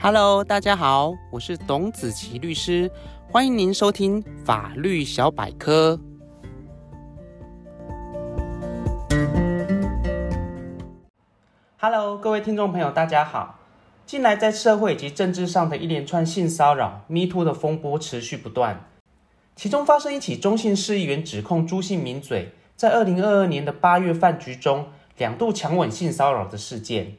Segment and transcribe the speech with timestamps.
[0.00, 2.88] Hello，大家好，我是董子琪律师，
[3.32, 5.98] 欢迎您收听法律小百科。
[11.78, 13.58] Hello，各位听众朋友，大家好。
[14.06, 18.88] 近来在社会及政治上的一连串性骚扰、Me Too 的风波持续不断，
[19.56, 24.86] 其中发生一起中信市议员指控朱姓名嘴在二零二二年的八月饭局中
[25.16, 27.16] 两度强吻性骚扰的事件。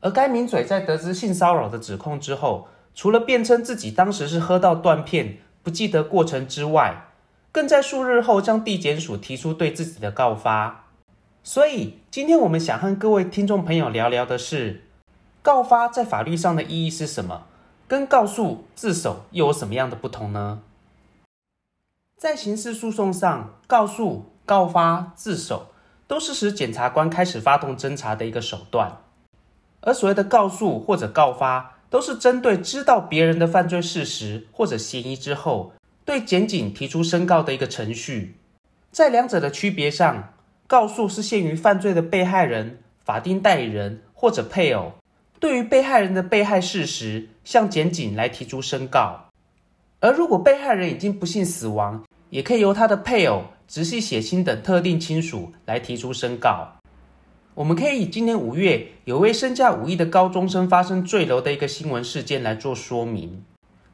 [0.00, 7.08] 而该名嘴在得知性骚扰的指控之后，除了辩称自己当时是喝到断片，不记得过程之外，
[7.50, 10.84] 更在数日后向地检署提出对自己的告发。
[11.42, 14.84] 所以，今天我们想和各位听众朋友聊聊的是，
[15.42, 17.46] 告发在法律上的意义是什么？
[17.86, 20.60] 跟告诉、自首又有什么样的不同呢？
[22.18, 25.68] 在刑事诉讼上，告诉、告发、自首
[26.06, 28.98] 都是使检察官开始发动侦查的一个手段。
[29.80, 35.72] 而所谓的告诉或者告发，都是针对知道别人的犯罪事实或者嫌疑之后，
[36.04, 38.36] 对检警提出申告的一个程序。
[38.90, 40.32] 在两者的区别上，
[40.66, 44.92] 告诉是限于犯罪的被害人、法定代理人或者配偶，
[45.38, 49.26] 对于被害人的被害事实，向检警来提出申告。
[50.00, 56.68] 而如果被害人已经不幸死亡，也可以由他的配偶、直系血亲等特定亲属来提出申告。
[57.58, 63.42] 我们可以以今年五月有位身价五亿的高中生发生坠楼的一个新闻事件来做说明。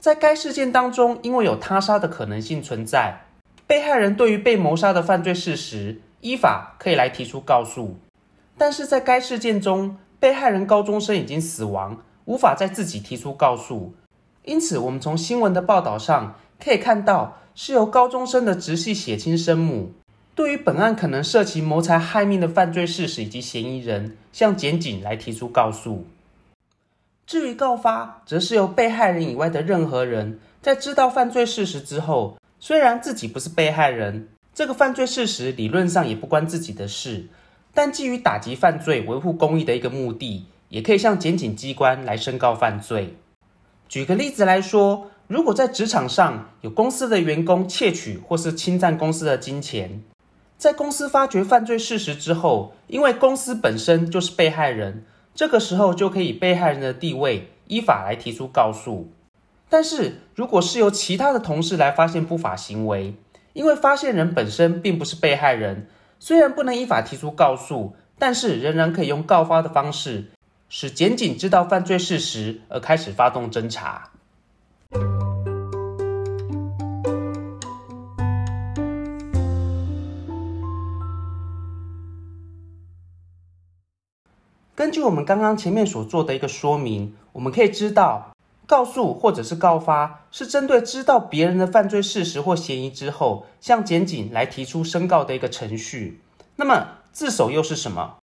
[0.00, 3.20] 在该事件当中，因为有他杀的可能性存在，
[3.68, 7.94] 被害人对于被谋杀的犯罪事实，依法可以来提出告诉。
[8.58, 13.94] 但是在该事件中，被害人高中生已经死亡，无法再自己提出告诉。
[14.44, 19.92] 因此，我们从新闻的报道上可以看到，是由高中生的直系血亲生母。
[20.34, 26.06] 对于本案可能涉及谋财害命的犯罪事实以及嫌疑人，向检警来提出告诉。
[27.26, 37.26] 至于告发，则是由被害人以外的任何人，在知道犯罪事实之后，虽然自己不是被害人，这个犯罪事实理论上也不关自己的事，
[37.74, 43.16] 但基于打击犯罪、维护公益的一个目的，也可以向检警机关来申告犯罪。
[43.86, 50.02] 举个例子来说，如果在职场上有公司的员工窃取或是侵占公司的金钱，
[50.62, 59.10] 在公司发觉犯罪事实之后，因为公司本身就是被害人，这个时候就可以被害人的地位依法来提出告诉。
[59.68, 63.16] 但是，如果是由其他的同事来发现不法行为，
[63.54, 65.88] 因为发现人本身并不是被害人，
[66.20, 70.26] 虽然不能依法提出告诉，但是仍然可以用告发的方式，
[70.68, 74.11] 使检警知道犯罪事实而开始发动侦查。
[84.74, 88.32] 根据我们刚刚前面所做的一个说明，我们可以知道，
[88.66, 96.22] 告诉或者是告发是针对知道别人的犯罪事实或嫌疑之后，向检警来提出申告的一个程序。
[96.56, 98.14] 那么自首又是什么？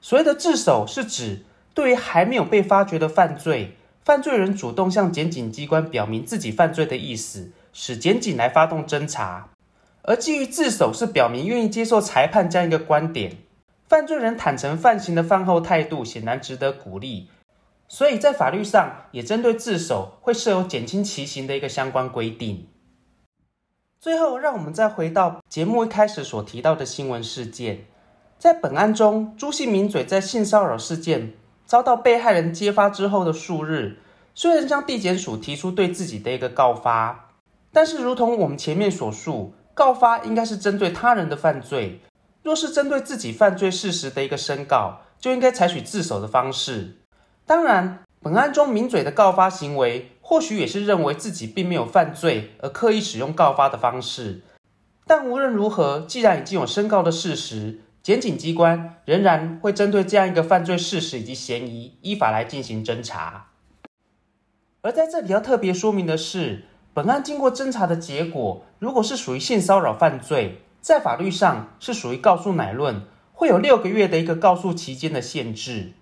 [0.00, 9.50] 所谓的自首是指对于还没有被发觉的犯罪，犯罪人主动向检警机关表明自己犯罪的意思，使检警来发动侦查。
[10.00, 13.36] 而基于自首是表明愿意接受裁判这样一个观点。
[13.94, 17.28] 犯罪人坦诚犯行的犯后态度显然值得鼓励，
[17.86, 22.66] 所以在法律上也针对自首会设有减轻其刑的一个相关规定。
[24.00, 27.84] 最后，让我们再回到节目一开始所提到的新闻事件，
[28.36, 31.34] 在本案中，朱姓名嘴在性骚扰事件
[31.64, 33.98] 遭到被害人揭发之后的数日，
[34.34, 37.30] 虽然向地检署提出对自己的一个告发，
[37.72, 42.00] 但是如同我们前面所述，告发应该是针对他人的犯罪。
[42.44, 46.98] 若是针对自己犯罪事实的一个申告，就应该采取自首的方式。
[47.46, 54.42] 当然，本案中名嘴的告发行为，或许也是认为自己并没有犯罪而刻意使用告发的方式。
[55.06, 63.46] 但无论如何，既然已经有申告的事实，检警机关仍然会针对这样一个犯罪事实以及嫌疑，依法来进行侦查。
[64.82, 75.94] 而在这里要特别说明的是，本案经过侦查的结果，如果是属于性骚扰犯罪，在法律上是属于告诉乃论，会有六个月的一个告诉期间的限制。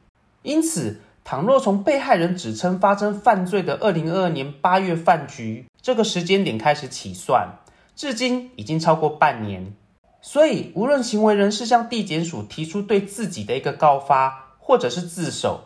[0.43, 7.61] 因此，倘若从被害人指称发生犯罪的二零二二年八月饭局这个时间点开始起算，
[7.95, 9.73] 至今已经超过半年。
[10.21, 15.61] 所以，无论行为人是向地检署提出对自己的一个告发，或者是自首，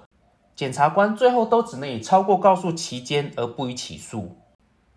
[0.54, 4.36] 检察官最后都只能以超过告诉期间而不予起诉。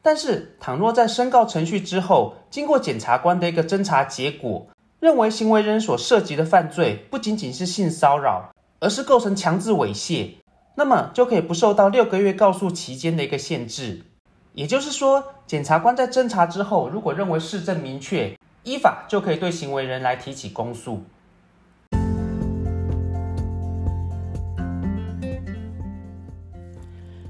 [0.01, 4.67] 但是，倘若在申告程序之后，经过检察官的一个侦查结果，
[4.99, 10.35] 认为行为人所涉及的犯罪不仅仅是性骚扰，而是构成强制猥亵，
[10.75, 14.01] 那么就可以不受到六个月告诉期间的一个限制。
[14.53, 21.03] 也就是说，检察官在侦查之后，如果认为事证明确，依法就可以对行为人来提起公诉。